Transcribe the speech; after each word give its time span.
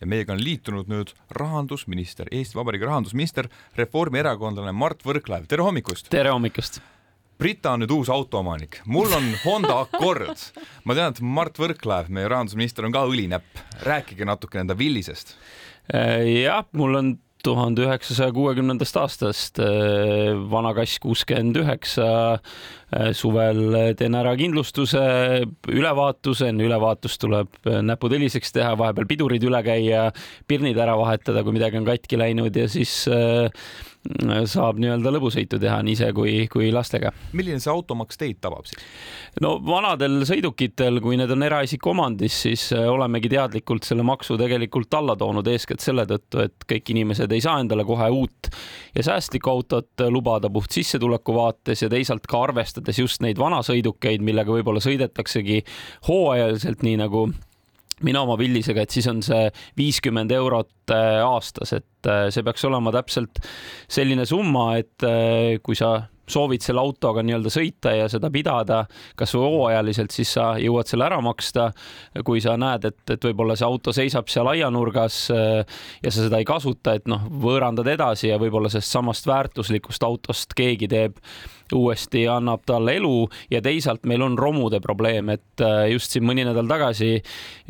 ja 0.00 0.06
meiega 0.06 0.34
on 0.34 0.42
liitunud 0.44 0.90
nüüd 0.90 1.14
rahandusminister, 1.38 2.30
Eesti 2.32 2.58
Vabariigi 2.58 2.86
rahandusminister, 2.88 3.48
reformierakondlane 3.78 4.72
Mart 4.76 5.04
Võrklaev, 5.06 5.48
tere 5.50 5.66
hommikust! 5.66 6.10
tere 6.14 6.32
hommikust! 6.34 6.80
Brita 7.38 7.76
on 7.76 7.84
nüüd 7.84 7.92
uus 7.94 8.08
autoomanik, 8.10 8.80
mul 8.90 9.12
on 9.14 9.28
Honda 9.44 9.76
Accord. 9.84 10.40
ma 10.84 10.96
tean, 10.98 11.14
et 11.14 11.22
Mart 11.22 11.58
Võrklaev, 11.60 12.10
meie 12.10 12.26
rahandusminister, 12.30 12.88
on 12.88 12.94
ka 12.94 13.04
õlinäpp. 13.06 13.62
rääkige 13.86 14.26
natuke 14.26 14.58
enda 14.58 14.74
villisest. 14.78 15.36
Äh, 15.94 16.26
jah, 16.42 16.66
mul 16.72 16.98
on 16.98 17.12
tuhande 17.44 17.84
üheksasaja 17.86 18.32
kuuekümnendast 18.34 18.96
aastast 19.00 19.60
äh, 19.62 20.34
vana 20.50 20.74
kass 20.76 20.98
kuuskümmend 21.02 21.58
üheksa. 21.62 22.08
Äh, 22.88 23.10
suvel 23.12 23.94
teen 24.00 24.16
ära 24.16 24.32
kindlustuse, 24.38 25.02
ülevaatuse, 25.68 26.48
enne 26.52 26.64
ülevaatust 26.64 27.20
tuleb 27.20 27.58
näpud 27.84 28.16
õliseks 28.16 28.54
teha, 28.56 28.72
vahepeal 28.80 29.08
pidurid 29.10 29.44
üle 29.44 29.60
käia, 29.66 30.08
pirnid 30.48 30.78
ära 30.80 30.96
vahetada, 30.98 31.44
kui 31.44 31.56
midagi 31.58 31.80
on 31.80 31.88
katki 31.88 32.20
läinud 32.20 32.56
ja 32.56 32.68
siis 32.72 33.02
saab 34.48 34.78
nii-öelda 34.80 35.10
lõbusõitu 35.12 35.58
teha 35.60 35.80
nii 35.84 35.96
ise 35.96 36.08
kui, 36.16 36.32
kui 36.50 36.70
lastega. 36.72 37.10
milline 37.36 37.60
see 37.60 37.72
automaks 37.72 38.20
teid 38.20 38.38
tabab 38.40 38.68
siis? 38.68 38.80
no 39.42 39.56
vanadel 39.64 40.22
sõidukitel, 40.28 41.00
kui 41.04 41.18
need 41.20 41.30
on 41.34 41.44
eraisiku 41.46 41.92
omandis, 41.92 42.36
siis 42.46 42.68
äh, 42.76 42.86
olemegi 42.88 43.30
teadlikult 43.32 43.88
selle 43.88 44.06
maksu 44.06 44.38
tegelikult 44.40 44.94
alla 44.98 45.16
toonud, 45.18 45.50
eeskätt 45.50 45.84
selle 45.84 46.06
tõttu, 46.08 46.44
et 46.46 46.68
kõik 46.70 46.94
inimesed 46.94 47.32
ei 47.34 47.44
saa 47.44 47.58
endale 47.62 47.84
kohe 47.88 48.08
uut 48.14 48.52
ja 48.94 49.04
säästlikku 49.10 49.52
autot 49.52 50.06
lubada 50.14 50.50
puht 50.52 50.72
sissetuleku 50.78 51.34
vaates 51.36 51.82
ja 51.84 51.90
teisalt 51.92 52.26
ka 52.30 52.42
arvestades 52.48 53.02
just 53.02 53.22
neid 53.24 53.40
vanasõidukeid, 53.40 54.24
millega 54.24 54.54
võib-olla 54.54 54.82
sõidetaksegi 54.84 55.64
hooajaliselt, 56.08 56.86
nii 56.86 57.02
nagu 57.02 57.28
mina 58.06 58.22
oma 58.22 58.38
Villisega, 58.38 58.84
et 58.84 58.94
siis 58.94 59.08
on 59.10 59.22
see 59.24 59.48
viiskümmend 59.78 60.32
eurot 60.34 60.94
äh, 60.94 61.18
aastas, 61.24 61.74
et 61.78 62.10
äh, 62.10 62.28
see 62.34 62.46
peaks 62.46 62.64
olema 62.68 62.92
täpselt 62.94 63.42
selline 63.90 64.26
summa, 64.28 64.70
et 64.80 65.06
äh, 65.06 65.58
kui 65.64 65.78
sa 65.78 66.08
soovid 66.30 66.64
selle 66.64 66.82
autoga 66.82 67.24
nii-öelda 67.24 67.52
sõita 67.52 67.94
ja 67.96 68.08
seda 68.12 68.30
pidada 68.34 68.84
kasvõi 69.18 69.44
hooajaliselt, 69.48 70.14
siis 70.14 70.32
sa 70.38 70.50
jõuad 70.60 70.90
selle 70.90 71.08
ära 71.08 71.20
maksta. 71.24 71.70
kui 72.24 72.40
sa 72.40 72.56
näed, 72.60 72.84
et, 72.84 73.02
et 73.10 73.24
võib-olla 73.24 73.56
see 73.56 73.66
auto 73.66 73.92
seisab 73.94 74.28
seal 74.28 74.48
aianurgas 74.50 75.28
ja 75.30 76.10
sa 76.10 76.24
seda 76.24 76.40
ei 76.40 76.46
kasuta, 76.48 76.94
et 76.98 77.06
noh, 77.10 77.28
võõrandad 77.42 77.86
edasi 77.88 78.28
ja 78.28 78.38
võib-olla 78.40 78.70
sellest 78.72 78.92
samast 78.92 79.28
väärtuslikust 79.28 80.04
autost 80.04 80.54
keegi 80.58 80.88
teeb 80.88 81.20
uuesti 81.74 82.24
annab 82.28 82.62
talle 82.66 82.94
elu 82.98 83.28
ja 83.52 83.60
teisalt 83.64 84.06
meil 84.08 84.22
on 84.24 84.38
romude 84.38 84.80
probleem, 84.80 85.28
et 85.34 85.64
äh, 85.64 85.88
just 85.92 86.14
siin 86.14 86.26
mõni 86.28 86.44
nädal 86.46 86.68
tagasi 86.70 87.18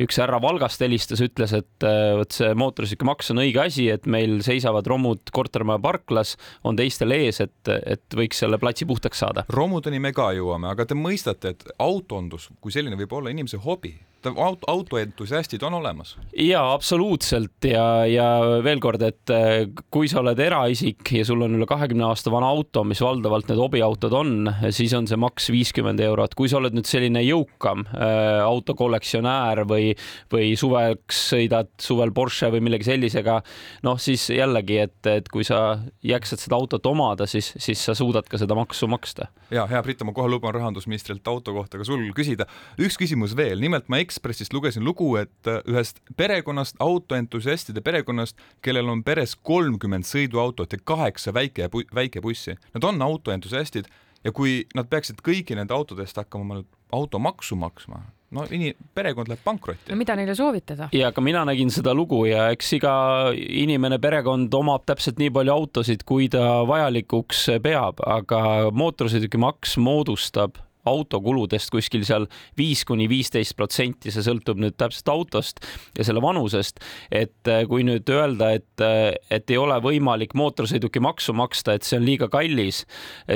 üks 0.03 0.19
härra 0.21 0.39
Valgast 0.43 0.81
helistas, 0.83 1.21
ütles, 1.23 1.53
et 1.57 1.87
äh, 1.87 2.13
vot 2.19 2.35
see 2.35 2.53
mootorsõidukimaks 2.59 3.33
on 3.33 3.43
õige 3.43 3.63
asi, 3.65 3.89
et 3.91 4.07
meil 4.09 4.39
seisavad 4.45 4.87
romud 4.87 5.33
kortermaja 5.35 5.81
parklas, 5.83 6.35
on 6.63 6.79
teistel 6.79 7.13
ees, 7.15 7.41
et, 7.43 7.73
et 7.83 8.17
võiks 8.17 8.39
selle 8.39 8.48
platsi 8.57 8.85
puhtaks 8.85 9.19
saada. 9.19 9.45
romudeni 9.49 9.99
me 9.99 10.13
ka 10.13 10.31
jõuame, 10.33 10.67
aga 10.71 10.85
te 10.85 10.95
mõistate, 10.95 11.53
et 11.53 11.65
autondus 11.79 12.49
kui 12.61 12.71
selline 12.71 12.95
võib 12.95 13.13
olla 13.13 13.29
inimese 13.29 13.57
hobi 13.57 13.95
auto, 14.27 14.67
autoentusiastid 14.67 15.63
on 15.63 15.73
olemas. 15.73 16.17
ja 16.37 16.61
absoluutselt 16.73 17.65
ja, 17.65 18.05
ja 18.05 18.27
veel 18.63 18.79
kord, 18.83 19.01
et 19.05 19.33
äh, 19.33 19.69
kui 19.91 20.09
sa 20.11 20.19
oled 20.23 20.39
eraisik 20.39 21.11
ja 21.15 21.25
sul 21.27 21.41
on 21.45 21.55
üle 21.57 21.67
kahekümne 21.69 22.07
aasta 22.09 22.31
vana 22.33 22.49
auto, 22.49 22.83
mis 22.87 23.01
valdavalt 23.03 23.49
need 23.49 23.59
hobiautod 23.61 24.15
on, 24.15 24.33
siis 24.75 24.93
on 24.97 25.07
see 25.09 25.19
maks 25.19 25.49
viiskümmend 25.53 26.01
eurot. 26.03 26.35
kui 26.35 26.49
sa 26.51 26.59
oled 26.59 26.75
nüüd 26.75 26.89
selline 26.89 27.23
jõukam 27.23 27.85
äh, 27.87 28.41
autokollektsionäär 28.43 29.63
või, 29.69 29.93
või 30.31 30.51
suveks 30.59 31.21
sõidad 31.33 31.71
suvel 31.81 32.13
Porsche 32.15 32.51
või 32.53 32.63
millegi 32.65 32.89
sellisega, 32.89 33.39
noh, 33.87 33.99
siis 34.01 34.29
jällegi, 34.33 34.81
et, 34.87 34.99
et 35.09 35.29
kui 35.31 35.45
sa 35.47 35.79
jaksad 36.05 36.41
seda 36.43 36.59
autot 36.59 36.85
omada, 36.91 37.27
siis, 37.29 37.53
siis 37.57 37.81
sa 37.85 37.95
suudad 37.97 38.27
ka 38.29 38.39
seda 38.41 38.57
maksu 38.57 38.89
maksta. 38.91 39.29
ja 39.53 39.65
hea 39.69 39.81
Brita, 39.85 40.05
ma 40.07 40.13
kohe 40.15 40.29
luban 40.31 40.53
rahandusministrilt 40.55 41.27
auto 41.27 41.53
kohta 41.55 41.79
ka 41.79 41.87
sul 41.87 42.03
küsida. 42.15 42.47
üks 42.79 42.99
küsimus 42.99 43.35
veel, 43.37 43.61
nimelt 43.63 43.87
ma 43.89 44.01
Ekspressist 44.09 44.53
lugesin 44.55 44.85
lugu, 44.87 45.13
et 45.21 45.49
äh, 45.49 45.61
ühest 45.69 46.01
perekonnast, 46.17 46.79
autoentusiastide 46.81 47.83
perekonnast, 47.85 48.37
kellel 48.65 48.89
on 48.89 49.03
peres 49.05 49.35
kolmkümmend 49.35 50.07
sõiduautot 50.09 50.73
ja 50.73 50.81
kaheksa 50.83 51.33
väike, 51.35 51.69
väikebussi. 51.95 52.57
Nad 52.73 52.87
on 52.89 53.01
autoentusiastid 53.05 53.89
ja 54.23 54.33
kui 54.35 54.63
nad 54.75 54.89
peaksid 54.89 55.21
kõigi 55.25 55.57
nende 55.57 55.75
autode 55.75 56.03
eest 56.03 56.17
hakkama 56.19 56.59
nüüd 56.59 56.69
automaksu 56.95 57.55
maksma, 57.59 58.01
no 58.33 58.45
ini-, 58.53 58.73
perekond 58.97 59.29
läheb 59.29 59.41
pankrotti. 59.45 59.91
no 59.91 59.97
mida 59.99 60.15
neile 60.17 60.35
soovitada? 60.35 60.89
ja 60.93 61.11
ka 61.13 61.21
mina 61.21 61.43
nägin 61.45 61.71
seda 61.73 61.93
lugu 61.93 62.23
ja 62.29 62.49
eks 62.53 62.73
iga 62.79 62.93
inimene, 63.35 63.99
perekond 64.01 64.53
omab 64.57 64.87
täpselt 64.89 65.21
nii 65.21 65.29
palju 65.35 65.53
autosid, 65.53 66.05
kui 66.09 66.29
ta 66.33 66.63
vajalikuks 66.69 67.45
peab, 67.63 68.01
aga 68.05 68.41
mootorsõidukimaks 68.73 69.77
moodustab 69.81 70.57
autokuludest 70.89 71.71
kuskil 71.73 72.05
seal 72.07 72.27
viis 72.57 72.83
kuni 72.87 73.07
viisteist 73.11 73.55
protsenti, 73.57 74.11
see 74.13 74.25
sõltub 74.25 74.59
nüüd 74.61 74.77
täpselt 74.79 75.11
autost 75.13 75.61
ja 75.97 76.05
selle 76.07 76.23
vanusest. 76.23 76.79
et 77.11 77.47
äh, 77.47 77.63
kui 77.69 77.85
nüüd 77.87 78.09
öelda, 78.09 78.51
et, 78.59 78.83
äh, 78.83 79.13
et 79.29 79.49
ei 79.49 79.57
ole 79.57 79.77
võimalik 79.83 80.35
mootorsõidukimaksu 80.37 81.33
maksta, 81.37 81.75
et 81.75 81.87
see 81.87 81.99
on 81.99 82.05
liiga 82.07 82.29
kallis, 82.31 82.85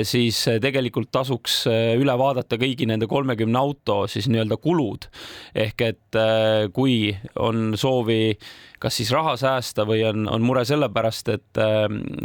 siis 0.02 0.44
äh, 0.48 0.60
tegelikult 0.62 1.12
tasuks 1.14 1.64
üle 1.70 2.18
vaadata 2.18 2.58
kõigi 2.60 2.88
nende 2.88 3.08
kolmekümne 3.10 3.58
auto 3.58 4.04
siis 4.10 4.28
nii-öelda 4.30 4.58
kulud. 4.62 5.08
ehk 5.54 5.80
et 5.84 6.18
kui 6.74 7.14
on 7.40 7.74
soovi 7.78 8.36
kas 8.84 9.00
siis 9.00 9.12
raha 9.14 9.36
säästa 9.40 9.86
või 9.88 10.02
on, 10.08 10.28
on 10.28 10.44
mure 10.44 10.64
sellepärast, 10.68 11.32
et, 11.32 11.62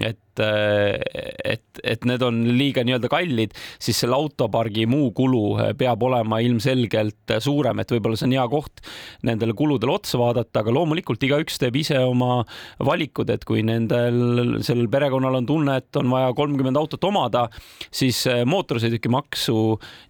et 0.03 0.20
et, 0.40 1.80
et 1.84 2.06
need 2.08 2.24
on 2.24 2.38
liiga 2.56 2.84
nii-öelda 2.86 3.09
kallid, 3.12 3.56
siis 3.81 3.97
selle 4.00 4.16
autopargi 4.16 4.86
muu 4.90 5.09
kulu 5.16 5.74
peab 5.80 6.03
olema 6.08 6.40
ilmselgelt 6.46 7.34
suurem, 7.44 7.81
et 7.81 7.92
võib-olla 7.92 8.19
see 8.19 8.30
on 8.30 8.36
hea 8.38 8.46
koht 8.52 8.84
nendele 9.28 9.56
kuludele 9.58 9.98
otsa 9.98 10.19
vaadata, 10.22 10.62
aga 10.62 10.74
loomulikult 10.75 11.24
igaüks 11.28 11.59
teeb 11.62 11.80
ise 11.81 12.00
oma 12.06 12.42
valikud, 12.86 13.31
et 13.34 13.44
kui 13.48 13.66
nendel, 13.68 14.59
sellel 14.66 14.88
perekonnal 14.92 15.42
on 15.42 15.50
tunne, 15.50 15.80
et 15.81 16.00
on 16.00 16.12
vaja 16.14 16.31
kolmkümmend 16.38 16.80
autot 16.80 17.09
omada, 17.09 17.48
siis 17.92 18.22
mootorsõidukimaksu 18.50 19.58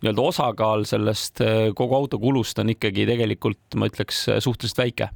nii-öelda 0.04 0.28
osakaal 0.30 0.86
sellest 0.90 1.42
kogu 1.80 1.98
auto 1.98 2.22
kulust 2.22 2.62
on 2.62 2.76
ikkagi 2.76 3.08
tegelikult, 3.10 3.64
ma 3.80 3.90
ütleks, 3.90 4.28
suhteliselt 4.46 4.86
väike 4.86 5.10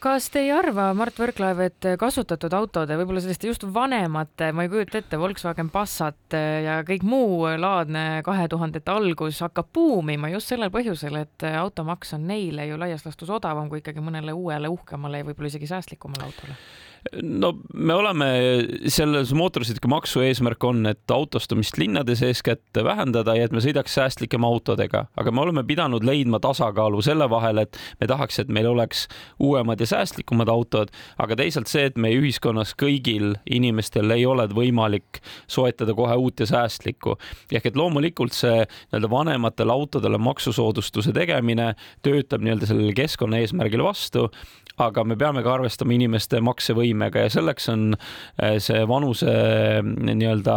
kas 0.00 0.30
te 0.32 0.40
ei 0.44 0.50
arva, 0.54 0.90
Mart 0.96 1.18
Võrklaev, 1.20 1.60
et 1.66 1.88
kasutatud 2.00 2.54
autode, 2.56 2.96
võib-olla 2.96 3.20
selliste 3.20 3.50
just 3.50 3.66
vanemate, 3.74 4.50
ma 4.56 4.64
ei 4.64 4.72
kujuta 4.72 5.00
ette, 5.00 5.20
Volkswagen 5.20 5.68
Passat 5.72 6.36
ja 6.64 6.78
kõik 6.88 7.04
muu 7.06 7.44
laadne 7.60 8.22
kahe 8.26 8.48
tuhandete 8.50 8.94
algus 8.94 9.42
hakkab 9.44 9.68
buumima 9.76 10.32
just 10.32 10.52
sellel 10.52 10.72
põhjusel, 10.72 11.20
et 11.20 11.48
automaks 11.52 12.16
on 12.16 12.24
neile 12.32 12.66
ju 12.70 12.80
laias 12.80 13.04
laastus 13.04 13.32
odavam 13.36 13.68
kui 13.68 13.84
ikkagi 13.84 14.04
mõnele 14.04 14.36
uuele 14.36 14.72
uhkemale 14.72 15.20
ja 15.20 15.28
võib-olla 15.28 15.52
isegi 15.52 15.68
säästlikumale 15.70 16.30
autole 16.30 16.56
no 17.22 17.52
me 17.74 17.94
oleme 17.94 18.28
selles 18.92 19.32
mootorsõidukimaksu 19.36 20.22
eesmärk 20.26 20.64
on, 20.68 20.84
et 20.90 21.14
autostumist 21.14 21.78
linnades 21.80 22.22
eeskätt 22.26 22.80
vähendada 22.84 23.34
ja 23.38 23.46
et 23.48 23.54
me 23.54 23.62
sõidaks 23.64 23.94
säästlikema 23.96 24.48
autodega, 24.48 25.06
aga 25.16 25.32
me 25.32 25.42
oleme 25.44 25.64
pidanud 25.66 26.04
leidma 26.06 26.40
tasakaalu 26.42 27.02
selle 27.04 27.30
vahel, 27.30 27.62
et 27.64 27.78
me 28.00 28.08
tahaks, 28.10 28.42
et 28.42 28.52
meil 28.52 28.68
oleks 28.70 29.06
uuemad 29.40 29.80
ja 29.80 29.88
säästlikumad 29.94 30.52
autod, 30.52 30.92
aga 31.18 31.38
teisalt 31.40 31.72
see, 31.72 31.86
et 31.88 31.98
meie 32.00 32.18
ühiskonnas 32.20 32.74
kõigil 32.80 33.34
inimestel 33.50 34.12
ei 34.14 34.26
ole 34.28 34.48
võimalik 34.52 35.22
soetada 35.50 35.96
kohe 35.96 36.16
uut 36.20 36.40
ja 36.40 36.48
säästlikku. 36.50 37.16
ehk 37.52 37.66
et 37.66 37.76
loomulikult 37.76 38.36
see 38.36 38.64
nii-öelda 38.64 39.10
vanematele 39.10 39.72
autodele 39.72 40.18
maksusoodustuse 40.18 41.12
tegemine 41.16 41.74
töötab 42.02 42.44
nii-öelda 42.44 42.68
sellele 42.68 42.92
keskkonnaeesmärgile 42.92 43.84
vastu 43.84 44.28
aga 44.80 45.04
me 45.04 45.16
peame 45.18 45.42
ka 45.44 45.52
arvestama 45.54 45.94
inimeste 45.94 46.40
maksevõimega 46.90 47.26
ja 47.26 47.30
selleks 47.30 47.68
on 47.70 47.94
eh, 47.94 48.58
see 48.58 48.82
vanuse 48.88 49.30
nii-öelda, 49.82 50.56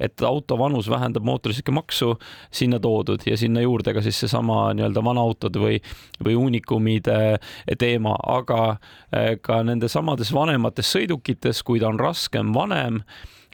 et 0.00 0.22
auto 0.22 0.58
vanus 0.58 0.88
vähendab 0.90 1.24
mootorsõidukimaksu 1.24 2.16
sinna 2.50 2.80
toodud 2.80 3.22
ja 3.26 3.36
sinna 3.36 3.60
juurde 3.60 3.94
ka 3.94 4.02
siis 4.02 4.18
seesama 4.20 4.72
nii-öelda 4.74 5.04
vanaautode 5.04 5.58
või, 5.58 5.80
või 6.24 6.36
uunikumide 6.36 7.38
teema, 7.78 8.16
aga 8.26 8.76
ka 9.42 9.62
nendes 9.64 9.92
samades 9.92 10.32
vanemates 10.32 10.90
sõidukites, 10.92 11.62
kui 11.62 11.80
ta 11.80 11.88
on 11.88 11.98
raskem, 12.00 12.52
vanem 12.54 13.02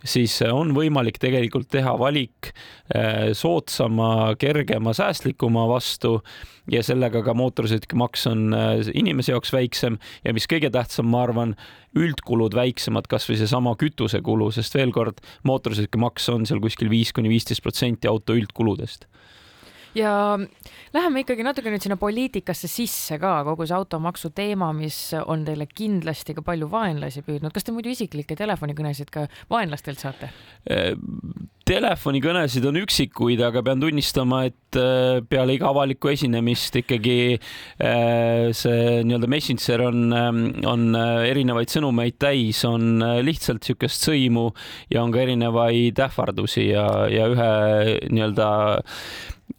siis 0.05 0.35
on 0.49 0.73
võimalik 0.77 1.19
tegelikult 1.23 1.69
teha 1.73 1.95
valik 2.01 2.51
eh, 2.95 3.31
soodsama, 3.37 4.35
kergema, 4.41 4.95
säästlikuma 4.97 5.67
vastu 5.71 6.19
ja 6.71 6.83
sellega 6.87 7.23
ka 7.27 7.35
mootorsõidukimaks 7.39 8.27
on 8.31 8.57
eh, 8.57 8.91
inimese 8.99 9.35
jaoks 9.35 9.55
väiksem 9.55 9.99
ja 10.25 10.35
mis 10.35 10.49
kõige 10.51 10.73
tähtsam, 10.75 11.11
ma 11.13 11.25
arvan, 11.27 11.57
üldkulud 11.99 12.55
väiksemad, 12.57 13.09
kasvõi 13.11 13.39
seesama 13.41 13.75
kütusekulu, 13.81 14.51
sest 14.55 14.77
veel 14.79 14.95
kord, 14.95 15.21
mootorsõidukimaks 15.49 16.31
on 16.33 16.49
seal 16.49 16.63
kuskil 16.65 16.91
viis 16.93 17.13
kuni 17.13 17.33
viisteist 17.33 17.65
protsenti 17.65 18.11
auto 18.11 18.37
üldkuludest 18.39 19.09
ja 19.95 20.13
läheme 20.95 21.23
ikkagi 21.23 21.45
natuke 21.47 21.73
nüüd 21.73 21.85
sinna 21.85 21.99
poliitikasse 22.01 22.71
sisse 22.71 23.19
ka, 23.23 23.35
kogu 23.47 23.67
see 23.69 23.77
automaksu 23.77 24.33
teema, 24.37 24.73
mis 24.77 24.99
on 25.27 25.45
teile 25.47 25.67
kindlasti 25.69 26.37
ka 26.37 26.45
palju 26.47 26.71
vaenlasi 26.73 27.25
püüdnud. 27.27 27.53
kas 27.55 27.67
te 27.67 27.75
muidu 27.75 27.93
isiklikke 27.93 28.37
telefonikõnesid 28.39 29.13
ka 29.13 29.27
vaenlastelt 29.53 30.03
saate? 30.03 30.33
telefonikõnesid 31.69 32.65
on 32.69 32.81
üksikuid, 32.83 33.43
aga 33.45 33.63
pean 33.65 33.81
tunnistama, 33.83 34.45
et 34.51 34.57
äh, 34.57 34.62
peale 35.29 35.57
iga 35.57 35.71
avalikku 35.71 36.13
esinemist 36.13 36.77
ikkagi 36.83 37.17
äh, 37.35 38.51
see 38.57 39.03
nii-öelda 39.07 39.31
messenger 39.31 39.87
on, 39.89 40.07
ähm, 40.17 40.41
on 40.69 40.89
äh, 40.99 41.29
erinevaid 41.31 41.73
sõnumeid 41.73 42.19
täis, 42.23 42.65
on 42.69 43.05
lihtsalt 43.25 43.63
niisugust 43.63 44.09
sõimu 44.09 44.49
ja 44.93 45.05
on 45.05 45.13
ka 45.15 45.23
erinevaid 45.23 46.01
ähvardusi 46.07 46.71
ja, 46.73 46.87
ja 47.13 47.29
ühe 47.33 47.53
nii-öelda 48.11 48.49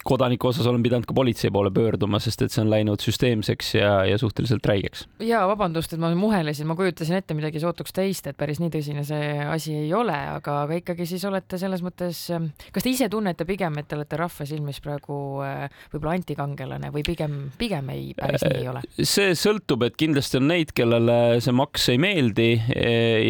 kodaniku 0.04 0.48
osas 0.48 0.66
olen 0.66 0.82
pidanud 0.82 1.06
ka 1.06 1.14
politsei 1.14 1.50
poole 1.50 1.70
pöörduma, 1.74 2.18
sest 2.20 2.42
et 2.44 2.52
see 2.52 2.62
on 2.64 2.70
läinud 2.72 3.02
süsteemseks 3.02 3.74
ja, 3.76 3.92
ja 4.08 4.18
suhteliselt 4.18 4.66
räigeks. 4.66 5.06
ja 5.22 5.44
vabandust, 5.48 5.92
et 5.94 6.02
ma 6.02 6.10
muhelesin, 6.18 6.66
ma 6.68 6.76
kujutasin 6.78 7.18
ette 7.20 7.36
midagi 7.36 7.62
sootuks 7.62 7.94
teist, 7.94 8.26
et 8.28 8.38
päris 8.38 8.60
nii 8.62 8.72
tõsine 8.74 9.04
see 9.06 9.30
asi 9.44 9.76
ei 9.84 9.92
ole, 9.94 10.16
aga, 10.36 10.62
aga 10.64 10.80
ikkagi 10.80 11.06
siis 11.08 11.24
olete 11.28 11.60
selles 11.60 11.84
mõttes, 11.84 12.26
kas 12.72 12.86
te 12.86 12.92
ise 12.92 13.08
tunnete 13.12 13.46
pigem, 13.48 13.78
et 13.80 13.88
te 13.88 13.98
olete 13.98 14.18
rahva 14.20 14.48
silmis 14.48 14.80
praegu 14.84 15.03
äh, 15.44 15.66
võib-olla 15.92 16.16
antikangelane 16.18 16.90
või 16.94 17.04
pigem, 17.06 17.38
pigem 17.60 17.90
ei, 17.94 18.12
päris 18.18 18.44
nii 18.46 18.62
ei 18.62 18.70
ole? 18.72 18.84
see 19.00 19.34
sõltub, 19.38 19.86
et 19.88 19.98
kindlasti 20.00 20.40
on 20.40 20.48
neid, 20.52 20.74
kellele 20.76 21.18
see 21.44 21.54
maks 21.56 21.88
ei 21.92 22.00
meeldi 22.00 22.50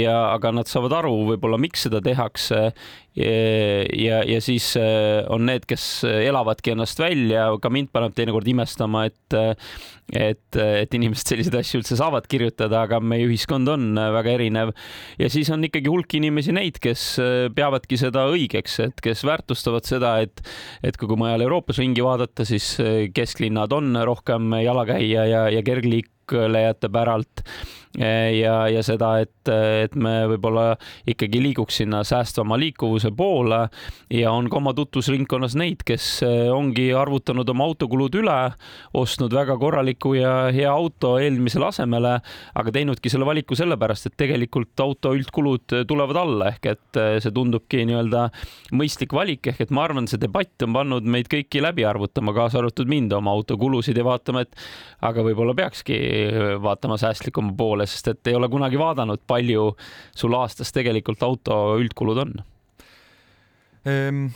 ja, 0.04 0.16
aga 0.34 0.52
nad 0.54 0.70
saavad 0.70 0.94
aru 1.00 1.14
võib-olla, 1.32 1.58
miks 1.60 1.86
seda 1.88 2.00
tehakse 2.04 2.70
ja, 3.14 4.22
ja 4.26 4.40
siis 4.42 4.72
äh, 4.80 5.22
on 5.30 5.46
need, 5.46 5.66
kes 5.70 6.04
elavadki 6.04 6.72
ennast 6.74 6.98
välja, 6.98 7.46
ka 7.62 7.70
mind 7.70 7.92
paneb 7.94 8.14
teinekord 8.16 8.48
imestama, 8.50 9.06
et 9.10 9.36
et, 10.12 10.56
et 10.58 10.94
inimesed 10.98 11.30
selliseid 11.30 11.54
asju 11.56 11.78
üldse 11.80 11.96
saavad 11.96 12.26
kirjutada, 12.28 12.82
aga 12.84 12.98
meie 13.00 13.24
ühiskond 13.24 13.70
on 13.72 13.94
väga 13.96 14.34
erinev. 14.34 14.74
ja 15.16 15.30
siis 15.32 15.48
on 15.54 15.64
ikkagi 15.64 15.88
hulk 15.88 16.18
inimesi 16.18 16.52
neid, 16.52 16.76
kes 16.82 17.06
peavadki 17.56 17.96
seda 18.02 18.26
õigeks, 18.34 18.74
et 18.84 19.00
kes 19.04 19.24
väärtustavad 19.24 19.88
seda, 19.88 20.18
et 20.26 20.42
et 20.84 20.98
kui 21.00 21.16
mujal 21.16 21.46
Euroopas 21.46 21.80
ringi 21.80 22.04
vaadata, 22.04 22.44
siis 22.44 22.74
kesklinnad 23.16 23.72
on 23.72 23.96
rohkem 24.04 24.58
jalakäija 24.60 25.24
ja, 25.30 25.46
ja 25.54 25.64
kergliiklejate 25.64 26.92
päralt 26.92 27.46
ja, 27.98 28.54
ja 28.68 28.82
seda, 28.82 29.10
et, 29.22 29.50
et 29.50 29.94
me 29.94 30.24
võib-olla 30.32 30.74
ikkagi 31.10 31.40
liiguks 31.42 31.78
sinna 31.82 32.02
säästvama 32.06 32.58
liikuvuse 32.58 33.12
poole 33.14 33.60
ja 34.10 34.32
on 34.34 34.48
ka 34.50 34.58
oma 34.58 34.72
tutvusringkonnas 34.74 35.54
neid, 35.60 35.84
kes 35.86 36.08
ongi 36.54 36.88
arvutanud 36.96 37.48
oma 37.54 37.68
autokulud 37.68 38.18
üle, 38.18 38.38
ostnud 38.98 39.34
väga 39.34 39.56
korraliku 39.60 40.14
ja 40.18 40.32
hea 40.54 40.70
auto 40.70 41.14
eelmisele 41.22 41.68
asemele, 41.70 42.16
aga 42.54 42.74
teinudki 42.74 43.12
selle 43.12 43.28
valiku 43.28 43.58
sellepärast, 43.58 44.10
et 44.10 44.18
tegelikult 44.24 44.82
auto 44.82 45.14
üldkulud 45.14 45.76
tulevad 45.88 46.20
alla 46.24 46.50
ehk 46.54 46.70
et 46.74 47.00
see 47.22 47.34
tundubki 47.34 47.84
nii-öelda 47.86 48.26
mõistlik 48.74 49.14
valik 49.14 49.52
ehk 49.52 49.64
et 49.66 49.74
ma 49.74 49.86
arvan, 49.86 50.08
see 50.10 50.20
debatt 50.22 50.66
on 50.66 50.74
pannud 50.74 51.06
meid 51.06 51.30
kõiki 51.30 51.62
läbi 51.62 51.86
arvutama, 51.86 52.34
kaasa 52.36 52.60
arvatud 52.62 52.90
mind 52.90 53.14
oma 53.14 53.34
autokulusid 53.34 53.98
ja 53.98 54.06
vaatama, 54.06 54.44
et 54.44 54.58
aga 55.04 55.24
võib-olla 55.26 55.54
peakski 55.56 55.98
vaatama 56.64 56.98
säästlikuma 57.00 57.54
poole 57.56 57.83
poole, 57.84 57.92
sest 57.92 58.08
et 58.08 58.32
ei 58.32 58.34
ole 58.38 58.48
kunagi 58.48 58.78
vaadanud, 58.78 59.22
palju 59.26 59.74
sul 60.16 60.34
aastas 60.34 60.72
tegelikult 60.72 61.22
auto 61.22 61.78
üldkulud 61.78 62.18
on. 62.18 62.34
Ehm 63.84 64.26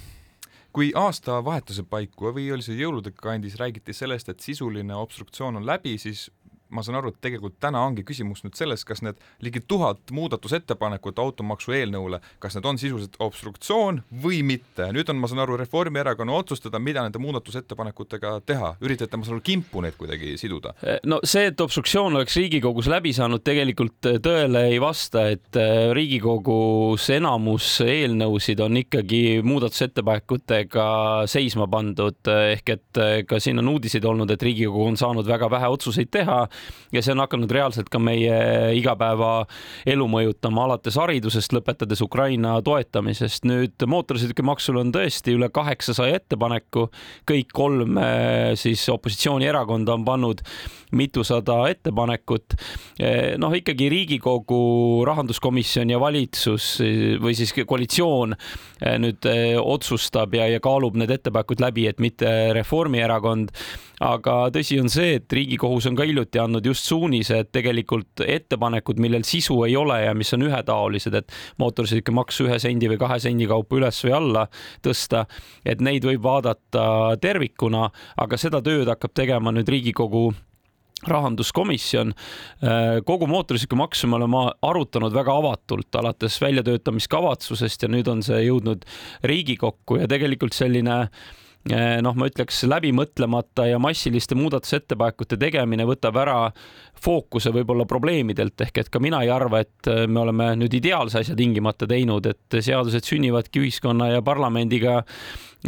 kui 0.79 0.93
aastavahetuse 0.95 1.83
paiku 1.89 2.29
või 2.31 2.53
oli 2.53 2.63
see 2.63 2.77
jõulude 2.79 3.11
kandis, 3.17 3.57
räägiti 3.59 3.93
sellest, 3.97 4.29
et 4.29 4.45
sisuline 4.45 4.95
obstruktsioon 4.95 5.57
on 5.59 5.65
läbi, 5.67 5.97
siis 5.99 6.29
ma 6.69 6.83
saan 6.85 6.99
aru, 7.01 7.13
et 7.13 7.21
tegelikult 7.25 7.57
täna 7.63 7.81
ongi 7.87 8.05
küsimus 8.07 8.43
nüüd 8.45 8.57
selles, 8.59 8.85
kas 8.89 9.01
need 9.05 9.19
ligi 9.45 9.63
tuhat 9.69 10.13
muudatusettepanekut 10.15 11.19
automaksu 11.23 11.75
eelnõule, 11.77 12.21
kas 12.43 12.57
need 12.57 12.69
on 12.69 12.81
sisuliselt 12.81 13.17
obstruktsioon 13.25 14.03
või 14.25 14.43
mitte. 14.47 14.91
nüüd 14.95 15.09
on, 15.09 15.21
ma 15.21 15.31
saan 15.31 15.45
aru, 15.45 15.57
Reformierakonna 15.61 16.37
otsustada, 16.37 16.81
mida 16.83 17.03
nende 17.05 17.21
muudatusettepanekutega 17.23 18.39
teha. 18.47 18.75
üritate, 18.85 19.17
ma 19.17 19.25
saan 19.25 19.39
aru, 19.39 19.45
kimpu 19.45 19.83
neid 19.85 19.97
kuidagi 20.01 20.37
siduda? 20.41 20.75
no 21.09 21.21
see, 21.25 21.49
et 21.53 21.61
obstruktsioon 21.61 22.21
oleks 22.21 22.37
Riigikogus 22.37 22.91
läbi 22.91 23.15
saanud, 23.17 23.43
tegelikult 23.45 24.11
tõele 24.25 24.67
ei 24.73 24.81
vasta, 24.83 25.29
et 25.33 25.57
äh, 25.57 25.89
Riigikogus 25.97 27.09
enamus 27.17 27.71
eelnõusid 27.85 28.61
on 28.65 28.83
ikkagi 28.83 29.23
muudatusettepanekutega 29.47 30.89
seisma 31.31 31.69
pandud, 31.71 32.21
ehk 32.53 32.77
et 32.77 33.03
ka 33.29 33.41
siin 33.41 33.63
on 33.63 33.75
uudiseid 33.75 34.05
olnud, 34.05 34.31
et 34.31 34.43
Riigikogu 34.43 34.85
on 34.93 35.01
saanud 35.01 35.27
väga 35.29 35.49
vähe 35.51 35.73
otsuseid 35.73 36.11
teha 36.13 36.45
ja 36.93 37.03
see 37.03 37.13
on 37.13 37.23
hakanud 37.23 37.53
reaalselt 37.53 37.91
ka 37.93 38.01
meie 38.01 38.37
igapäevaelu 38.79 40.09
mõjutama, 40.11 40.65
alates 40.69 40.97
haridusest, 41.01 41.53
lõpetades 41.57 42.03
Ukraina 42.05 42.57
toetamisest. 42.65 43.45
nüüd 43.49 43.87
mootorsõidukimaksul 43.87 44.81
on 44.81 44.93
tõesti 44.95 45.35
üle 45.37 45.51
kaheksasaja 45.53 46.23
ettepaneku, 46.23 46.89
kõik 47.29 47.53
kolm 47.55 47.99
eh, 48.01 48.55
siis 48.57 48.87
opositsioonierakonda 48.93 49.99
on 49.99 50.07
pannud 50.09 50.43
mitusada 50.97 51.61
ettepanekut. 51.69 52.57
Eh, 52.99 53.37
noh, 53.41 53.53
ikkagi 53.53 53.91
Riigikogu 53.93 55.05
rahanduskomisjon 55.09 55.93
ja 55.93 56.01
valitsus 56.01 56.79
eh, 56.85 57.19
või 57.21 57.37
siis 57.37 57.53
koalitsioon 57.59 58.35
nüüd 59.03 59.27
otsustab 59.59 60.35
ja, 60.39 60.47
ja 60.49 60.61
kaalub 60.63 60.97
need 60.97 61.11
ettepanekud 61.11 61.61
läbi, 61.61 61.89
et 61.91 61.99
mitte 62.01 62.29
Reformierakond 62.55 63.51
aga 64.05 64.35
tõsi 64.55 64.79
on 64.81 64.91
see, 64.93 65.17
et 65.19 65.33
Riigikohus 65.35 65.89
on 65.91 65.97
ka 65.99 66.07
hiljuti 66.07 66.41
andnud 66.43 66.48
just 66.65 66.89
suunise, 66.89 67.43
et 67.43 67.53
tegelikult 67.53 68.23
ettepanekud, 68.25 69.01
millel 69.03 69.25
sisu 69.29 69.61
ei 69.67 69.77
ole 69.77 70.01
ja 70.05 70.15
mis 70.17 70.33
on 70.37 70.47
ühetaolised, 70.49 71.15
et 71.15 71.39
mootorsõidukimaksu 71.63 72.49
ühe 72.49 72.59
sendi 72.63 72.91
või 72.91 73.01
kahe 73.01 73.21
sendi 73.23 73.49
kaupa 73.51 73.79
üles 73.81 74.03
või 74.05 74.15
alla 74.19 74.45
tõsta, 74.85 75.25
et 75.65 75.83
neid 75.85 76.07
võib 76.09 76.23
vaadata 76.25 77.17
tervikuna, 77.23 77.89
aga 78.17 78.41
seda 78.41 78.63
tööd 78.65 78.91
hakkab 78.91 79.15
tegema 79.15 79.55
nüüd 79.55 79.69
Riigikogu 79.69 80.31
rahanduskomisjon. 81.07 82.13
kogu 83.07 83.27
mootorsõidukimaksu 83.31 84.09
me 84.11 84.17
oleme 84.17 84.45
arutanud 84.67 85.15
väga 85.15 85.37
avatult, 85.39 85.95
alates 85.95 86.41
väljatöötamiskavatsusest 86.43 87.87
ja 87.87 87.89
nüüd 87.89 88.09
on 88.11 88.23
see 88.23 88.41
jõudnud 88.49 88.83
Riigikokku 89.23 90.01
ja 90.03 90.09
tegelikult 90.11 90.59
selline 90.59 91.05
Eh, 91.09 91.48
noh, 91.67 92.15
ma 92.17 92.29
ütleks 92.31 92.63
läbimõtlemata 92.69 93.67
ja 93.69 93.79
massiliste 93.83 94.37
muudatusettepanekute 94.39 95.37
tegemine 95.41 95.85
võtab 95.89 96.17
ära 96.23 96.37
fookuse 97.03 97.53
võib-olla 97.55 97.87
probleemidelt. 97.89 98.61
Ehk 98.67 98.83
et 98.83 98.93
ka 98.93 99.03
mina 99.03 99.23
ei 99.25 99.33
arva, 99.33 99.63
et 99.65 99.91
eh, 99.91 100.07
me 100.11 100.23
oleme 100.25 100.53
nüüd 100.59 100.75
ideaalse 100.79 101.23
asja 101.23 101.37
tingimata 101.39 101.89
teinud, 101.91 102.27
et 102.31 102.61
seadused 102.61 103.07
sünnivadki 103.07 103.63
ühiskonna 103.65 104.13
ja 104.15 104.23
parlamendiga 104.27 105.01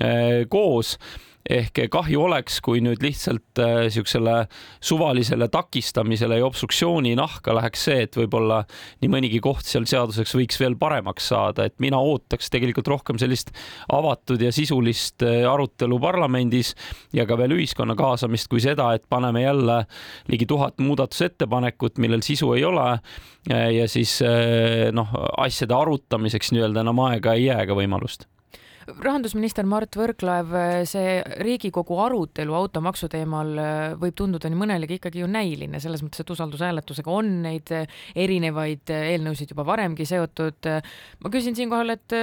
eh, 0.00 0.46
koos 0.50 0.96
ehk 1.48 1.78
kahju 1.90 2.20
oleks, 2.26 2.58
kui 2.64 2.82
nüüd 2.84 3.00
lihtsalt 3.02 3.60
niisugusele 3.60 4.34
äh, 4.42 4.58
suvalisele 4.84 5.48
takistamisele 5.48 6.38
ja 6.38 6.46
obstruktsiooni 6.46 7.14
nahka 7.18 7.54
läheks 7.56 7.84
see, 7.88 8.04
et 8.04 8.16
võib-olla 8.18 8.60
nii 9.00 9.10
mõnigi 9.12 9.40
koht 9.42 9.64
seal 9.68 9.86
seaduseks 9.88 10.34
võiks 10.36 10.60
veel 10.60 10.76
paremaks 10.80 11.30
saada, 11.32 11.66
et 11.66 11.76
mina 11.80 12.00
ootaks 12.00 12.52
tegelikult 12.52 12.90
rohkem 12.92 13.20
sellist 13.20 13.54
avatud 13.92 14.42
ja 14.42 14.52
sisulist 14.52 15.24
äh, 15.26 15.42
arutelu 15.48 16.00
parlamendis 16.02 16.74
ja 17.16 17.26
ka 17.28 17.38
veel 17.40 17.56
ühiskonna 17.56 17.96
kaasamist, 17.98 18.50
kui 18.50 18.60
seda, 18.60 18.92
et 18.94 19.06
paneme 19.08 19.44
jälle 19.46 19.84
ligi 20.28 20.48
tuhat 20.50 20.78
muudatusettepanekut, 20.78 21.98
millel 21.98 22.24
sisu 22.26 22.52
ei 22.58 22.66
ole 22.68 22.90
äh, 22.92 23.70
ja 23.80 23.88
siis 23.88 24.18
noh, 24.92 25.08
asjade 25.40 25.74
arutamiseks 25.74 26.52
nii-öelda 26.52 26.84
enam 26.84 27.00
aega 27.06 27.34
ei 27.38 27.48
jää 27.48 27.64
ega 27.64 27.76
võimalust 27.78 28.28
rahandusminister 28.98 29.66
Mart 29.68 29.96
Võrklaev, 29.98 30.54
see 30.88 31.20
Riigikogu 31.44 31.98
arutelu 32.02 32.54
automaksu 32.56 33.08
teemal 33.12 33.52
äh, 33.60 33.78
võib 34.00 34.16
tunduda 34.18 34.50
nii 34.50 34.60
mõnelegi 34.60 34.98
ikkagi 34.98 35.22
ju 35.22 35.30
näiline, 35.30 35.80
selles 35.82 36.04
mõttes, 36.04 36.22
et 36.24 36.34
usaldushääletusega 36.34 37.14
on 37.14 37.32
neid 37.46 37.72
äh, 37.76 38.00
erinevaid 38.18 38.92
äh, 38.94 39.12
eelnõusid 39.14 39.54
juba 39.54 39.66
varemgi 39.68 40.06
seotud. 40.08 40.70
ma 41.20 41.32
küsin 41.32 41.56
siinkohal, 41.58 41.94
et 41.96 42.16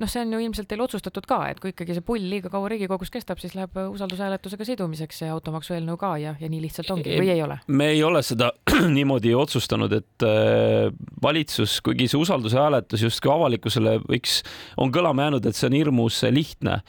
noh, 0.00 0.10
see 0.10 0.22
on 0.24 0.34
ju 0.34 0.40
ilmselt 0.42 0.68
teil 0.70 0.82
otsustatud 0.84 1.26
ka, 1.28 1.40
et 1.52 1.60
kui 1.62 1.72
ikkagi 1.72 1.96
see 1.96 2.04
pull 2.06 2.28
liiga 2.30 2.50
kaua 2.52 2.70
Riigikogus 2.72 3.12
kestab, 3.14 3.40
siis 3.42 3.54
läheb 3.58 3.76
usaldushääletusega 3.84 4.66
sidumiseks 4.66 5.22
see 5.22 5.30
automaksu 5.30 5.76
eelnõu 5.76 5.98
ka 6.00 6.14
ja, 6.22 6.34
ja 6.40 6.50
nii 6.50 6.62
lihtsalt 6.66 6.90
ongi 6.96 7.14
või 7.20 7.30
ei 7.34 7.42
ole? 7.44 7.60
me 7.68 7.90
ei 7.94 8.02
ole 8.06 8.22
seda 8.26 8.50
niimoodi 8.98 9.34
otsustanud, 9.38 9.94
et 10.00 10.26
äh, 10.26 10.88
valitsus, 11.22 11.80
kuigi 11.84 12.08
see 12.10 12.20
usaldushääletus 12.20 13.06
justkui 13.06 13.32
avalikkusele 13.34 13.98
võiks, 14.06 14.40
on 14.80 14.94
kõlama 14.94 15.28
jäänud, 15.28 15.46
et 15.46 15.58
see 15.58 15.70
on 15.70 15.78
hirmus 15.78 16.22
lihtne 16.34 16.80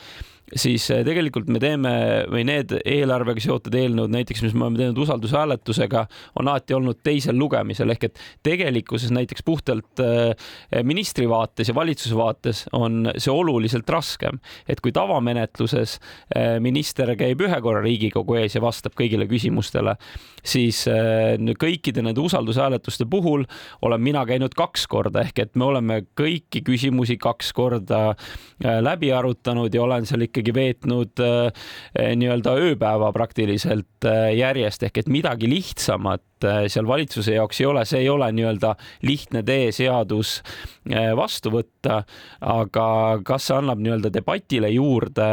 siis 0.54 0.86
eh, 0.94 1.02
tegelikult 1.06 1.50
me 1.50 1.60
teeme 1.62 1.92
või 2.30 2.44
need 2.46 2.76
eelarvega 2.86 3.42
seotud 3.42 3.74
eelnõud, 3.76 4.12
näiteks 4.14 4.44
mis 4.46 4.54
me 4.54 4.68
oleme 4.68 4.82
teinud 4.82 5.00
usaldushääletusega, 5.02 6.06
on 6.40 6.50
alati 6.52 6.76
olnud 6.78 7.00
teisel 7.06 7.38
lugemisel 7.40 7.90
ehk 7.96 8.08
et 8.10 8.22
tegelikkuses 8.46 9.14
näiteks 9.16 9.46
puhtalt 9.46 10.04
eh, 10.06 10.36
ministri 10.86 11.26
vaates 11.30 11.72
ja 11.72 11.76
valitsuse 11.78 12.18
vaates 12.18 12.66
on 12.78 13.10
see 13.18 13.34
oluliselt 13.34 13.90
raskem, 13.90 14.38
et 14.70 14.82
kui 14.86 14.94
tavamenetluses 14.96 15.98
eh, 16.36 16.56
minister 16.62 17.16
käib 17.18 17.42
ühe 17.46 17.62
korra 17.66 17.82
Riigikogu 17.86 18.38
ees 18.44 18.58
ja 18.58 18.62
vastab 18.62 18.94
kõigile 18.98 19.26
küsimustele, 19.30 19.96
siis 20.46 20.84
kõikide 21.58 22.04
nende 22.06 22.22
usaldushääletuste 22.22 23.08
puhul 23.10 23.46
olen 23.86 24.02
mina 24.02 24.22
käinud 24.30 24.54
kaks 24.58 24.86
korda 24.90 25.24
ehk 25.26 25.42
et 25.42 25.58
me 25.58 25.66
oleme 25.66 26.00
kõiki 26.18 26.62
küsimusi 26.66 27.18
kaks 27.22 27.50
korda 27.58 28.02
läbi 28.62 29.10
arutanud 29.14 29.74
ja 29.74 29.82
olen 29.84 30.06
seal 30.06 30.28
ikka 30.28 30.35
ikkagi 30.36 30.56
veetnud 30.56 31.24
äh, 31.24 31.66
nii-öelda 32.20 32.56
ööpäeva 32.60 33.12
praktiliselt 33.16 34.08
äh, 34.08 34.36
järjest. 34.36 34.84
Ehk 34.84 35.00
et 35.00 35.12
midagi 35.12 35.50
lihtsamat 35.50 36.22
äh, 36.22 36.35
seal 36.44 36.88
valitsuse 36.88 37.38
jaoks 37.38 37.62
ei 37.62 37.68
ole, 37.70 37.86
see 37.88 38.02
ei 38.04 38.10
ole 38.12 38.28
nii-öelda 38.36 38.74
lihtne 39.08 39.44
tee 39.46 39.72
seadus 39.76 40.42
vastu 41.16 41.52
võtta, 41.54 42.02
aga 42.42 42.88
kas 43.26 43.48
see 43.48 43.56
annab 43.58 43.80
nii-öelda 43.82 44.12
debatile 44.14 44.70
juurde, 44.74 45.30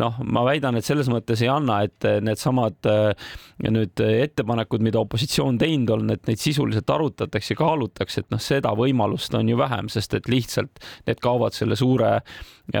noh, 0.00 0.16
ma 0.24 0.42
väidan, 0.48 0.78
et 0.78 0.88
selles 0.88 1.10
mõttes 1.12 1.42
ei 1.44 1.50
anna, 1.52 1.82
et 1.86 2.08
needsamad 2.24 2.88
nüüd 3.66 4.02
ettepanekud, 4.06 4.82
mida 4.84 5.00
opositsioon 5.00 5.60
teinud 5.60 5.92
on, 5.94 6.10
et 6.16 6.26
neid 6.26 6.40
sisuliselt 6.42 6.90
arutatakse 6.90 7.54
kaalutakse, 7.58 8.24
et 8.24 8.34
noh, 8.34 8.42
seda 8.42 8.74
võimalust 8.76 9.34
on 9.38 9.48
ju 9.48 9.60
vähem, 9.60 9.92
sest 9.92 10.18
et 10.18 10.28
lihtsalt 10.32 10.82
need 11.06 11.22
kaovad 11.22 11.54
selle 11.56 11.78
suure 11.78 12.18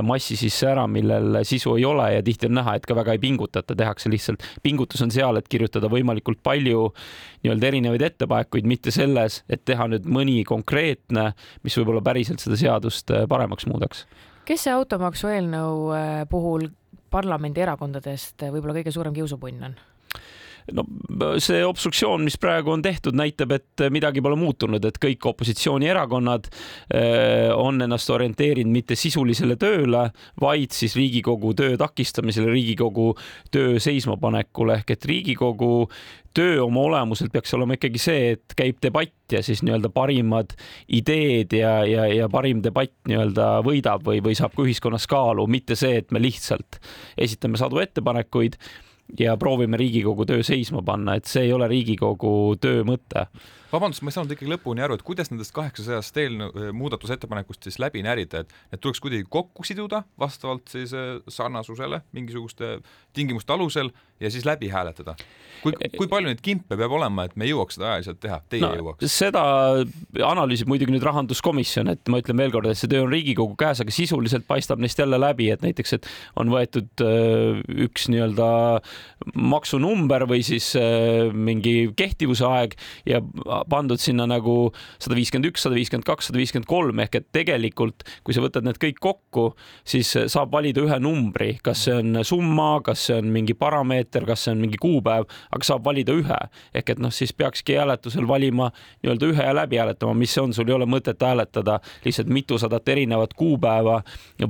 massi 0.02 0.34
sisse 0.34 0.66
ära, 0.66 0.86
millel 0.90 1.40
sisu 1.46 1.76
ei 1.78 1.84
ole. 1.86 2.08
Ja 2.16 2.22
tihti 2.26 2.48
on 2.48 2.56
näha, 2.58 2.74
et 2.76 2.86
ka 2.88 2.96
väga 2.98 3.14
ei 3.14 3.22
pingutata, 3.22 3.76
tehakse 3.78 4.10
lihtsalt, 4.10 4.42
pingutus 4.64 5.04
on 5.04 5.12
seal, 5.14 5.38
et 5.38 5.46
kirjutada 5.48 5.90
võimalikult 5.92 6.42
palju 6.42 6.88
nii-öelda 7.44 7.65
erinevaid 7.68 8.04
ettepanekuid, 8.06 8.66
mitte 8.68 8.92
selles, 8.94 9.42
et 9.48 9.64
teha 9.68 9.88
nüüd 9.90 10.06
mõni 10.10 10.40
konkreetne, 10.48 11.30
mis 11.66 11.76
võib-olla 11.78 12.02
päriselt 12.06 12.42
seda 12.42 12.58
seadust 12.60 13.12
äh, 13.14 13.26
paremaks 13.28 13.68
muudaks. 13.70 14.06
kes 14.46 14.66
see 14.66 14.74
automaksu 14.74 15.30
eelnõu 15.32 15.90
äh, 15.96 16.22
puhul 16.30 16.68
parlamendierakondadest 17.10 18.46
äh, 18.46 18.54
võib-olla 18.54 18.78
kõige 18.80 18.94
suurem 18.94 19.14
kiusupunn 19.16 19.70
on? 19.70 19.78
No 20.74 20.84
see 21.42 21.62
obstruktsioon, 21.66 22.24
mis 22.26 22.38
praegu 22.40 22.72
on 22.74 22.82
tehtud, 22.82 23.16
näitab, 23.18 23.54
et 23.56 23.86
midagi 23.92 24.22
pole 24.24 24.38
muutunud, 24.40 24.84
et 24.88 24.98
kõik 25.02 25.28
opositsioonierakonnad 25.30 26.50
eh, 26.50 27.52
on 27.54 27.82
ennast 27.86 28.10
orienteerinud 28.10 28.72
mitte 28.72 28.98
sisulisele 28.98 29.58
tööle, 29.60 30.08
vaid 30.42 30.74
siis 30.76 30.96
Riigikogu 30.98 31.54
töö 31.58 31.76
takistamisele, 31.80 32.50
Riigikogu 32.52 33.12
töö 33.54 33.80
seismapanekule 33.82 34.80
ehk 34.80 34.96
et 34.96 35.10
Riigikogu 35.10 35.74
töö 36.36 36.58
oma 36.66 36.82
olemuselt 36.90 37.32
peaks 37.32 37.54
olema 37.56 37.78
ikkagi 37.78 38.00
see, 38.00 38.32
et 38.34 38.56
käib 38.58 38.80
debatt 38.84 39.32
ja 39.32 39.40
siis 39.44 39.62
nii-öelda 39.64 39.88
parimad 39.94 40.52
ideed 40.92 41.54
ja, 41.56 41.78
ja, 41.88 42.04
ja 42.12 42.28
parim 42.32 42.60
debatt 42.64 42.92
nii-öelda 43.08 43.48
võidab 43.66 44.04
või, 44.06 44.20
või 44.24 44.36
saab 44.36 44.56
ka 44.56 44.66
ühiskonnas 44.66 45.08
kaalu, 45.10 45.46
mitte 45.50 45.78
see, 45.78 46.02
et 46.02 46.12
me 46.12 46.20
lihtsalt 46.20 46.80
esitame 47.16 47.60
sadu 47.60 47.80
ettepanekuid 47.80 48.58
ja 49.18 49.36
proovime 49.36 49.76
Riigikogu 49.76 50.26
töö 50.26 50.42
seisma 50.42 50.82
panna, 50.82 51.14
et 51.16 51.24
see 51.30 51.46
ei 51.46 51.52
ole 51.52 51.68
Riigikogu 51.68 52.56
töö 52.60 52.84
mõte 52.86 53.26
vabandust, 53.72 54.02
ma 54.04 54.12
ei 54.12 54.16
saanud 54.16 54.34
ikkagi 54.34 54.50
lõpuni 54.52 54.84
aru, 54.84 54.96
et 54.98 55.04
kuidas 55.06 55.30
nendest 55.32 55.54
kaheksasajast 55.56 56.20
eelnõu, 56.22 56.52
äh, 56.54 56.72
muudatusettepanekust 56.76 57.66
siis 57.66 57.80
läbi 57.82 58.04
närida, 58.06 58.44
et 58.44 58.54
need 58.72 58.82
tuleks 58.84 59.02
kuidagi 59.02 59.26
kokku 59.30 59.66
siduda 59.66 60.04
vastavalt 60.20 60.70
siis 60.72 60.94
äh, 60.96 61.16
sarnasusele 61.28 62.02
mingisuguste 62.16 62.78
tingimuste 63.16 63.54
alusel 63.56 63.90
ja 64.20 64.30
siis 64.32 64.44
läbi 64.48 64.68
hääletada. 64.72 65.16
kui, 65.62 65.72
kui 65.96 66.08
palju 66.08 66.30
neid 66.30 66.40
kimpe 66.44 66.76
peab 66.78 66.92
olema, 66.94 67.26
et 67.26 67.34
me 67.36 67.48
jõuaks 67.48 67.76
seda 67.76 67.88
ajaliselt 67.94 68.20
teha, 68.22 68.38
teie 68.48 68.62
no, 68.62 68.70
jõuaks? 68.78 69.08
seda 69.12 69.42
analüüsib 70.24 70.70
muidugi 70.70 70.94
nüüd 70.94 71.04
rahanduskomisjon, 71.04 71.90
et 71.92 72.12
ma 72.12 72.20
ütlen 72.22 72.38
veelkord, 72.40 72.70
et 72.70 72.78
see 72.78 72.90
töö 72.92 73.04
on 73.04 73.12
Riigikogu 73.12 73.56
käes, 73.60 73.82
aga 73.82 73.92
sisuliselt 73.92 74.46
paistab 74.48 74.80
neist 74.82 75.00
jälle 75.00 75.18
läbi, 75.20 75.50
et 75.52 75.64
näiteks, 75.64 75.96
et 75.98 76.08
on 76.40 76.52
võetud 76.54 77.04
äh, 77.04 77.60
üks 77.88 78.06
nii-öelda 78.12 78.48
maksunumber 79.36 80.26
või 80.30 80.44
siis 80.46 80.70
mingi 81.34 81.90
kehtivuse 81.96 82.46
aeg 82.46 82.76
ja 83.08 83.20
pandud 83.70 84.00
sinna 84.02 84.26
nagu 84.28 84.56
sada 84.98 85.16
viiskümmend 85.18 85.50
üks, 85.50 85.64
sada 85.66 85.78
viiskümmend 85.78 86.06
kaks, 86.08 86.30
sada 86.30 86.40
viiskümmend 86.40 86.68
kolm 86.70 87.02
ehk 87.04 87.20
et 87.20 87.28
tegelikult, 87.34 88.06
kui 88.26 88.36
sa 88.36 88.44
võtad 88.44 88.66
need 88.66 88.80
kõik 88.82 89.00
kokku, 89.02 89.48
siis 89.86 90.12
saab 90.32 90.52
valida 90.54 90.84
ühe 90.84 90.98
numbri, 91.02 91.56
kas 91.64 91.86
see 91.86 91.96
on 92.00 92.22
summa, 92.26 92.80
kas 92.86 93.06
see 93.08 93.18
on 93.20 93.30
mingi 93.34 93.56
parameeter, 93.58 94.26
kas 94.28 94.46
see 94.46 94.54
on 94.56 94.62
mingi 94.64 94.80
kuupäev, 94.82 95.28
aga 95.50 95.68
saab 95.68 95.84
valida 95.86 96.14
ühe 96.16 96.40
ehk 96.76 96.94
et 96.94 97.02
noh, 97.02 97.12
siis 97.14 97.32
peakski 97.36 97.76
hääletusel 97.78 98.26
valima 98.28 98.70
nii-öelda 99.02 99.30
ühe 99.32 99.48
ja 99.48 99.54
läbi 99.56 99.80
hääletama, 99.80 100.14
mis 100.18 100.34
see 100.34 100.42
on, 100.42 100.54
sul 100.56 100.68
ei 100.68 100.76
ole 100.76 100.88
mõtet 100.90 101.22
hääletada 101.22 101.78
lihtsalt 102.04 102.30
mitusadat 102.32 102.88
erinevat 102.88 103.34
kuupäeva 103.38 104.00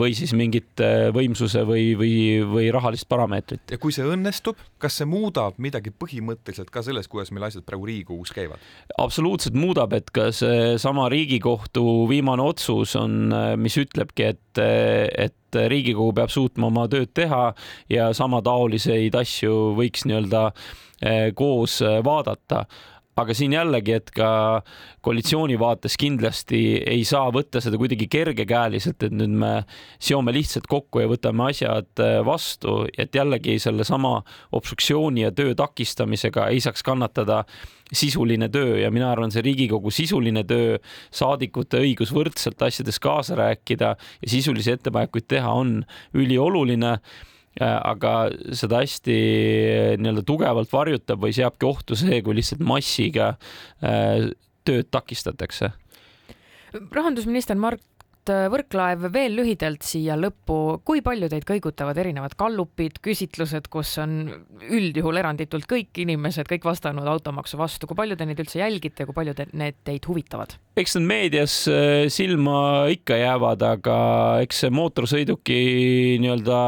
või 0.00 0.14
siis 0.18 0.34
mingit 0.36 0.82
äh, 0.84 1.08
võimsuse 1.14 1.64
või, 1.68 1.90
või, 1.98 2.14
või 2.46 2.70
rahalist 2.74 3.08
parameetrit. 3.08 3.70
ja 3.70 3.78
kui 3.82 3.94
see 3.94 4.06
õnnestub, 4.06 4.60
kas 4.82 4.98
see 5.00 5.08
muudab 5.08 5.60
midagi 5.62 5.92
põhimõtteliselt 5.94 6.70
ka 6.72 6.82
selles, 6.86 7.08
kuidas 7.08 7.32
meil 7.34 7.48
asjad 7.48 7.66
praegu 7.66 7.88
Riigikogus 7.88 8.34
käivad? 8.36 8.62
Absoluutselt 8.98 9.56
muudab, 9.58 9.92
et 9.96 10.10
ka 10.14 10.30
seesama 10.34 11.10
Riigikohtu 11.12 12.06
viimane 12.10 12.44
otsus 12.44 12.96
on, 12.96 13.28
mis 13.60 13.76
ütlebki, 13.80 14.30
et, 14.32 14.60
et 14.62 15.60
Riigikogu 15.68 16.14
peab 16.16 16.32
suutma 16.32 16.70
oma 16.70 16.86
tööd 16.92 17.12
teha 17.16 17.50
ja 17.92 18.10
samataoliseid 18.16 19.16
asju 19.16 19.76
võiks 19.76 20.06
nii-öelda 20.08 20.42
eh, 20.48 21.30
koos 21.36 21.80
vaadata 22.04 22.64
aga 23.16 23.34
siin 23.36 23.54
jällegi, 23.56 23.94
et 23.96 24.10
ka 24.14 24.28
koalitsiooni 25.04 25.56
vaates 25.60 25.96
kindlasti 26.00 26.60
ei 26.84 27.04
saa 27.08 27.30
võtta 27.32 27.62
seda 27.64 27.78
kuidagi 27.80 28.08
kergekäeliselt, 28.12 29.06
et 29.06 29.14
nüüd 29.16 29.32
me 29.40 29.52
seome 30.02 30.34
lihtsalt 30.36 30.68
kokku 30.68 31.00
ja 31.00 31.08
võtame 31.10 31.48
asjad 31.50 32.02
äh, 32.04 32.18
vastu, 32.26 32.82
et 32.98 33.16
jällegi 33.16 33.56
sellesama 33.62 34.18
obstruktsiooni 34.56 35.24
ja 35.24 35.32
töö 35.32 35.54
takistamisega 35.56 36.50
ei 36.52 36.60
saaks 36.64 36.84
kannatada 36.86 37.44
sisuline 37.92 38.50
töö. 38.52 38.80
Ja 38.82 38.90
mina 38.92 39.08
arvan, 39.12 39.32
see 39.32 39.44
Riigikogu 39.46 39.92
sisuline 39.94 40.42
töö, 40.44 40.76
saadikute 41.14 41.80
õigus 41.84 42.12
võrdselt 42.14 42.60
asjades 42.66 43.00
kaasa 43.00 43.38
rääkida 43.38 43.94
ja 43.96 44.28
sisulisi 44.28 44.74
ettepanekuid 44.74 45.28
teha 45.30 45.54
on 45.56 45.78
ülioluline 46.16 46.98
aga 47.62 48.12
seda 48.56 48.82
hästi 48.84 49.16
äh, 49.16 49.90
nii-öelda 50.00 50.24
tugevalt 50.28 50.72
varjutab 50.72 51.22
või 51.24 51.34
seabki 51.36 51.68
ohtu 51.68 51.96
see, 51.96 52.20
kui 52.24 52.36
lihtsalt 52.36 52.64
massiga 52.66 53.34
äh, 53.80 54.28
tööd 54.66 54.90
takistatakse. 54.92 55.72
rahandusminister 56.90 57.56
Mart 57.56 57.82
Võrklaev, 58.26 59.04
veel 59.14 59.36
lühidalt 59.38 59.84
siia 59.86 60.16
lõppu, 60.18 60.80
kui 60.82 60.98
palju 60.98 61.28
teid 61.30 61.44
kõigutavad 61.46 61.94
erinevad 62.02 62.32
gallupid, 62.34 62.98
küsitlused, 62.98 63.68
kus 63.70 63.92
on 64.02 64.16
üldjuhul 64.66 65.20
eranditult 65.22 65.68
kõik 65.70 66.00
inimesed, 66.02 66.50
kõik 66.50 66.66
vastanud 66.66 67.06
automaksu 67.06 67.54
vastu, 67.60 67.86
kui 67.86 67.94
palju 67.94 68.18
te 68.18 68.26
neid 68.26 68.42
üldse 68.42 68.58
jälgite 68.58 69.06
kui 69.06 69.14
palju 69.14 69.36
te, 69.38 69.46
need 69.54 69.78
teid 69.86 70.10
huvitavad? 70.10 70.58
eks 70.74 70.98
need 70.98 71.06
meedias 71.06 71.54
silma 72.10 72.58
ikka 72.90 73.22
jäävad, 73.22 73.62
aga 73.78 73.98
eks 74.42 74.64
see 74.64 74.74
mootorsõiduki 74.74 75.60
nii-öelda 76.26 76.58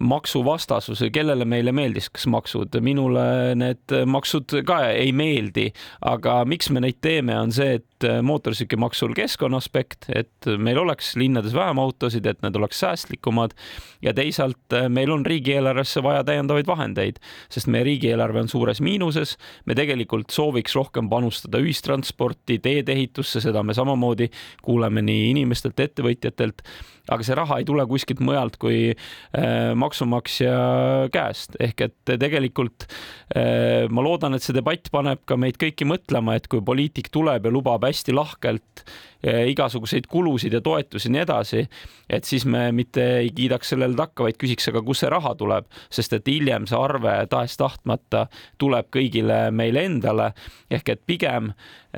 maksuvastasus, 0.00 1.02
kellele 1.12 1.46
meile 1.48 1.72
meeldis, 1.76 2.10
kas 2.12 2.26
maksud, 2.30 2.76
minule 2.84 3.54
need 3.58 3.94
maksud 4.06 4.58
ka 4.66 4.82
ei 4.92 5.12
meeldi, 5.16 5.70
aga 6.06 6.40
miks 6.48 6.70
me 6.70 6.82
neid 6.84 7.00
teeme, 7.04 7.36
on 7.38 7.54
see, 7.54 7.80
et 7.80 7.95
mootorsõidukimaksul 8.04 9.14
keskkonna 9.16 9.60
aspekt, 9.62 10.08
et 10.12 10.48
meil 10.58 10.78
oleks 10.82 11.14
linnades 11.16 11.54
vähem 11.56 11.80
autosid, 11.80 12.26
et 12.26 12.42
need 12.44 12.56
oleks 12.58 12.80
säästlikumad 12.82 13.54
ja 14.04 14.12
teisalt 14.16 14.76
meil 14.92 15.12
on 15.14 15.24
riigieelarvesse 15.26 16.02
vaja 16.04 16.24
täiendavaid 16.26 16.68
vahendeid, 16.68 17.20
sest 17.52 17.70
meie 17.72 17.86
riigieelarve 17.86 18.44
on 18.44 18.50
suures 18.52 18.82
miinuses. 18.84 19.36
me 19.66 19.74
tegelikult 19.74 20.30
sooviks 20.30 20.74
rohkem 20.76 21.08
panustada 21.08 21.58
ühistransporti, 21.62 22.58
teedeehitusse, 22.58 23.40
seda 23.40 23.62
me 23.62 23.74
samamoodi 23.74 24.30
kuuleme 24.62 25.02
nii 25.02 25.30
inimestelt, 25.30 25.80
ettevõtjatelt 25.80 26.62
aga 27.12 27.26
see 27.26 27.36
raha 27.38 27.60
ei 27.60 27.66
tule 27.66 27.84
kuskilt 27.88 28.20
mujalt 28.24 28.56
kui 28.60 28.78
äh, 28.90 29.72
maksumaksja 29.78 30.56
käest, 31.14 31.56
ehk 31.62 31.84
et 31.86 31.96
tegelikult 32.08 32.86
äh, 32.86 33.86
ma 33.90 34.04
loodan, 34.04 34.36
et 34.36 34.44
see 34.44 34.56
debatt 34.56 34.90
paneb 34.94 35.22
ka 35.28 35.38
meid 35.40 35.58
kõiki 35.60 35.86
mõtlema, 35.88 36.36
et 36.38 36.48
kui 36.50 36.64
poliitik 36.66 37.10
tuleb 37.14 37.46
ja 37.46 37.54
lubab 37.54 37.85
hästi 37.88 38.14
lahkelt 38.16 38.86
igasuguseid 39.26 40.06
kulusid 40.08 40.52
ja 40.52 40.60
toetusi 40.60 41.08
ja 41.08 41.12
nii 41.12 41.20
edasi, 41.24 41.62
et 42.10 42.24
siis 42.24 42.44
me 42.46 42.68
mitte 42.72 43.04
ei 43.22 43.30
kiidaks 43.34 43.72
sellele 43.72 43.96
takka, 43.98 44.26
vaid 44.26 44.36
küsiks, 44.38 44.68
aga 44.70 44.82
kust 44.86 45.02
see 45.02 45.10
raha 45.10 45.32
tuleb, 45.38 45.66
sest 45.90 46.12
et 46.18 46.28
hiljem 46.30 46.66
see 46.68 46.78
arve 46.78 47.14
tahes-tahtmata 47.32 48.26
tuleb 48.58 48.90
kõigile 48.94 49.46
meile 49.50 49.86
endale. 49.88 50.32
ehk 50.70 50.88
et 50.88 51.02
pigem 51.06 51.52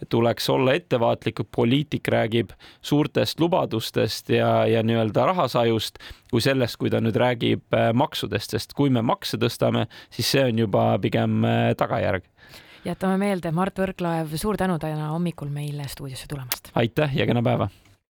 tuleks 0.09 0.49
olla 0.51 0.75
ettevaatlikud, 0.79 1.49
poliitik 1.57 2.09
räägib 2.09 2.53
suurtest 2.83 3.41
lubadustest 3.41 4.31
ja, 4.31 4.67
ja 4.67 4.83
nii-öelda 4.83 5.27
rahasajust, 5.33 5.99
kui 6.31 6.41
sellest, 6.41 6.77
kui 6.77 6.91
ta 6.91 7.01
nüüd 7.01 7.17
räägib 7.17 7.75
äh, 7.75 7.91
maksudest, 7.93 8.55
sest 8.55 8.73
kui 8.79 8.91
me 8.91 9.03
makse 9.03 9.37
tõstame, 9.37 9.89
siis 10.11 10.31
see 10.31 10.45
on 10.45 10.65
juba 10.65 10.91
pigem 11.03 11.43
äh, 11.45 11.75
tagajärg 11.77 12.25
jätame 12.85 13.19
meelde, 13.19 13.53
Mart 13.53 13.79
Võrklaev, 13.79 14.37
suur 14.37 14.57
tänu 14.57 14.79
täna 14.79 15.11
hommikul 15.15 15.51
meile 15.53 15.89
stuudiosse 15.89 16.27
tulemast. 16.31 16.73
aitäh 16.75 17.17
ja 17.17 17.27
kena 17.27 17.43
päeva 17.43 17.69